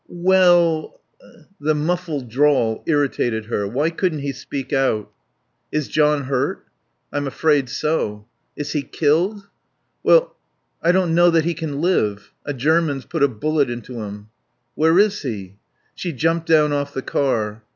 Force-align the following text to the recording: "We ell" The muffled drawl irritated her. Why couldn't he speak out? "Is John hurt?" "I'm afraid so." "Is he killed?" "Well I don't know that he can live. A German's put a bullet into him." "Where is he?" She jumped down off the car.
"We 0.07 0.35
ell" 0.35 0.99
The 1.61 1.75
muffled 1.75 2.27
drawl 2.27 2.81
irritated 2.87 3.45
her. 3.45 3.67
Why 3.67 3.91
couldn't 3.91 4.21
he 4.21 4.31
speak 4.31 4.73
out? 4.73 5.11
"Is 5.71 5.87
John 5.87 6.23
hurt?" 6.23 6.65
"I'm 7.13 7.27
afraid 7.27 7.69
so." 7.69 8.25
"Is 8.55 8.71
he 8.71 8.81
killed?" 8.81 9.47
"Well 10.01 10.35
I 10.81 10.91
don't 10.91 11.13
know 11.13 11.29
that 11.29 11.45
he 11.45 11.53
can 11.53 11.81
live. 11.81 12.33
A 12.47 12.53
German's 12.55 13.05
put 13.05 13.21
a 13.21 13.27
bullet 13.27 13.69
into 13.69 14.01
him." 14.01 14.29
"Where 14.73 14.97
is 14.97 15.21
he?" 15.21 15.57
She 15.93 16.13
jumped 16.13 16.47
down 16.47 16.73
off 16.73 16.95
the 16.95 17.03
car. 17.03 17.61